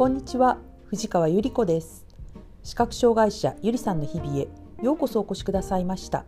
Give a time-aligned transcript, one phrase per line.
[0.00, 2.06] こんにちは藤川ゆり子です。
[2.62, 4.48] 視覚障害者ゆりさんの日々へ
[4.82, 6.24] ようこそお越しくださいました。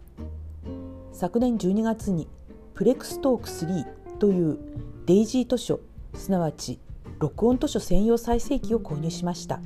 [1.11, 2.29] 昨年12月に
[2.75, 4.59] プレクストーク3という
[5.07, 5.81] デイジー図書
[6.13, 6.81] すなわち
[7.19, 9.59] 録音図書専用再生機を購入しました。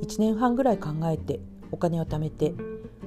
[0.00, 1.40] 1年半ぐらい考えて
[1.70, 2.54] お金を貯めて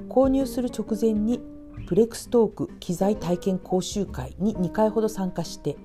[0.08, 1.40] 購入する直前に
[1.88, 5.76] プレクストーク機材体験講習会に2回ほど参加して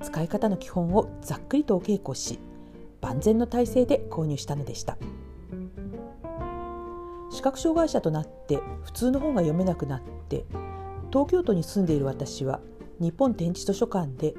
[0.00, 2.38] 使い方の基本をざっくりとお稽古し
[3.06, 4.98] 万全の体制で購入したのでした。
[7.30, 10.44] 視覚障害者となって普通の本が読めなくなって
[11.12, 12.60] 東京都に住んでいる私は
[12.98, 14.34] 日本展示図書館で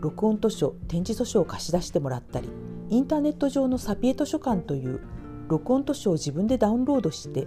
[0.00, 2.50] 録音図書展示図書を貸し出してもらったり
[2.90, 5.00] インターネット上のサピエ図書館という
[5.48, 7.46] 録音図書を自分でダウンロードして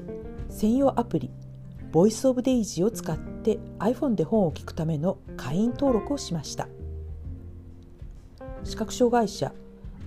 [0.49, 1.29] 専用アプリ
[1.91, 6.67] ボイスオブデイジーを使って iPhone で本を聞くための会員登録をしました。
[8.63, 9.53] 視覚障害者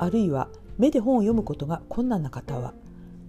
[0.00, 0.48] あるいは
[0.78, 2.72] 目で本を読むことが困難な方は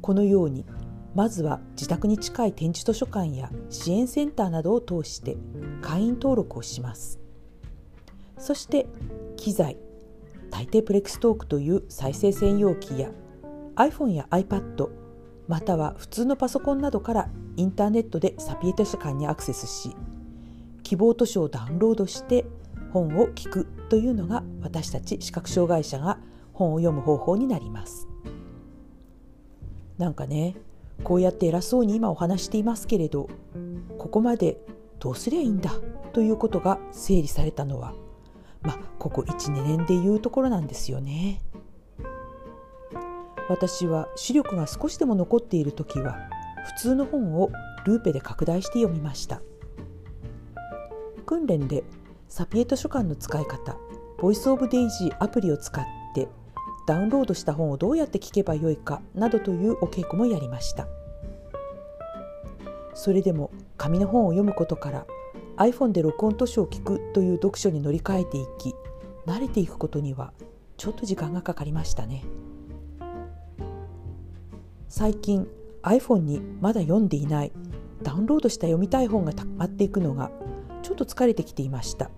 [0.02, 0.66] このように
[1.14, 5.36] まずは自宅に近い展示図書館や支援センターなどを通して
[5.82, 7.20] 会員登録をします。
[8.38, 8.88] そして
[9.36, 9.78] 機材
[10.50, 13.12] 大抵プレックストークという再生専用機や
[13.76, 14.90] iPhone や iPad
[15.50, 19.96] または普通のパソコンなどからインターネットでサピエ図書館にアクセスし
[20.84, 22.46] 希望図書をダウンロードして
[22.94, 26.18] 本を聞くというのが私たち視覚障害者が
[26.62, 28.08] 本を読む方法になります。
[29.98, 30.56] なんかね
[31.04, 33.30] こうやって偉そうに今お話していますけれど
[33.98, 34.58] ここまで
[35.00, 35.74] どうすりゃいいんだ
[36.14, 37.94] ということが整理されたのは
[38.62, 41.42] まあここ12年でいうところなんですよね。
[43.50, 46.18] 私は視力が少しでも残っている時は
[46.76, 47.52] 普通の本を
[47.86, 49.42] ルーペで拡大して読みました。
[51.26, 51.84] 訓練で
[52.28, 53.78] サピエ図書館の使い方
[54.20, 56.01] Voice of Daisy アプリを使って
[56.88, 60.88] ダウンロードした本をどうやって聞けばよいかなどというお稽古もやりました。
[62.94, 65.06] それでも紙の本を読むことから
[65.58, 68.76] iPhone で録音図書を聞くという読書に乗り換えていき
[69.26, 70.34] 慣れていくことには
[70.78, 72.24] ちょっと時間がかかりましたね。
[74.88, 75.48] 最近
[75.84, 77.52] iPhone にまだ読んでいない
[78.04, 80.32] ダウンロードした読みたい本がたまっていくのが
[80.82, 82.10] ちょっと疲れてきていました。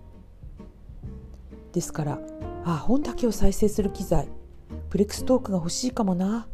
[1.72, 2.18] ですから
[2.64, 4.28] あ本だけを再生する機材
[4.90, 6.46] プレックストークが欲しいかもな。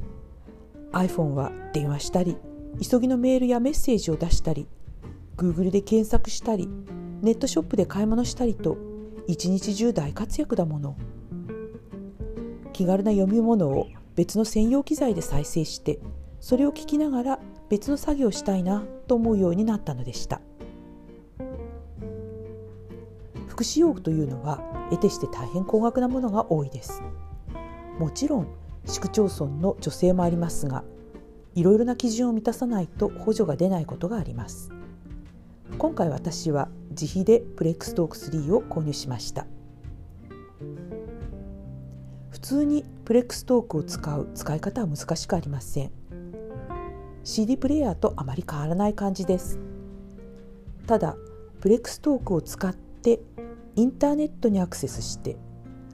[0.93, 2.37] iPhone は電話したり
[2.81, 4.66] 急ぎのメールやメッセージを出したり
[5.37, 6.69] Google で検索したり
[7.22, 8.76] ネットショップで買い物したりと
[9.26, 10.97] 一日中大活躍だもの。
[12.72, 16.00] 気軽な読み物を別の専用機材で再生して
[16.41, 17.38] それを聞きながら
[17.69, 20.41] 別の作業をしたいなと思うようになったのでした。
[23.47, 27.03] 福祉用具というのは得てして大変高額なものが多いです。
[28.00, 28.48] もちろん
[28.86, 30.84] 市区町村の助成もありますが
[31.54, 34.70] いろいろな基準を満たさないと補助が出ないことがあります。
[35.76, 39.46] 今回私は自費でプレックストーク3を購入しました。
[42.30, 45.90] 普通にプレックストークを使う使い方は難しくありません。
[47.22, 49.58] CD プレイヤーとあまり変わらない感じです。
[50.86, 51.18] ただ
[51.60, 53.20] プレックストークを使って
[53.76, 55.36] インターネットにアクセスして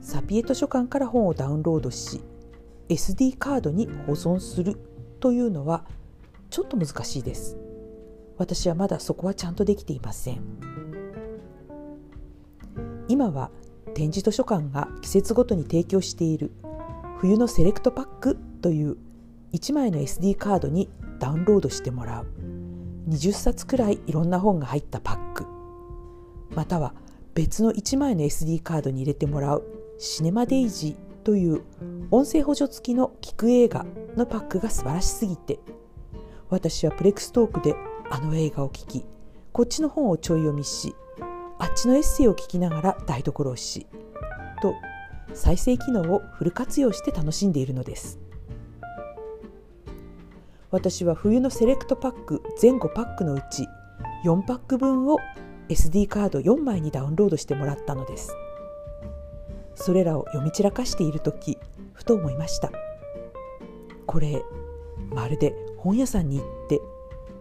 [0.07, 2.21] サピエ図書館から本をダウンロードし
[2.87, 4.79] SD カードに保存する
[5.19, 5.83] というのは
[6.49, 7.57] ちょっと難しいです。
[8.37, 10.39] 私はまだそこはちゃんとできていません。
[13.09, 13.51] 今は
[13.95, 16.53] 点字図書館が季節ごとに提供している
[17.17, 18.95] 冬のセレクトパックという
[19.51, 20.89] 1枚の SD カードに
[21.19, 22.27] ダウンロードしてもらう。
[23.09, 25.45] 20冊くらいいろんな本が入ったパック。
[26.55, 26.93] または
[27.33, 29.76] 別の1枚の SD カードに入れてもらう。
[29.99, 31.63] シネマデイジーという
[32.11, 33.85] 音声補助付きの聞く映画
[34.15, 35.59] のパックが素晴らしすぎて
[36.49, 37.75] 私は PLEXTALK で
[38.09, 39.05] あの映画を聞き
[39.51, 40.95] こっちの本をちょい読みし
[41.59, 43.87] あっちのエッセイを聞きながら台所をし
[44.61, 44.75] と
[45.33, 48.19] 再生機能をフル活用して楽しんでいるのです。
[50.71, 53.67] 私は冬のセレクトパック全5パックのうち
[54.25, 55.17] 4パック分を
[55.69, 58.35] SD カード4枚にダウンロードしてもらったのです。
[59.77, 61.57] それらを読み散らかしている時
[61.93, 62.71] ふと思いました。
[64.05, 64.43] これ
[65.11, 66.81] まるで本屋さんに行って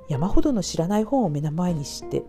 [0.09, 2.23] 山ほどの知らない本を目の前にして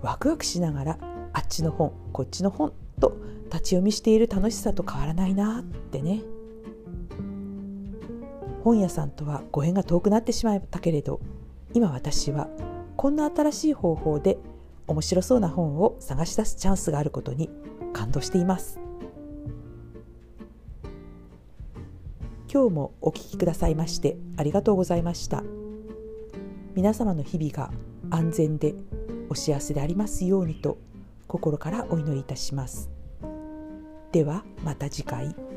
[0.00, 0.98] ワクワクしながら
[1.32, 6.22] あっちの本こっちの本と立ち読みしている楽しさと変わらないなってね。
[8.64, 11.20] 本屋さんとはご縁が遠くなってしまったけれど
[11.74, 12.48] 今私は
[12.96, 14.38] こんな新しい方法で
[14.86, 17.50] 面白そうな本を探し出すチャンスがあることに
[17.92, 18.78] 感動しています。
[22.52, 25.42] 今日もお聴きくださいましてありがとうございました
[26.74, 27.72] 皆様の日々が
[28.10, 28.74] 安全で
[29.30, 30.76] お幸せでありますようにと
[31.26, 32.90] 心からお祈りいたします
[34.12, 35.51] ではまた次回。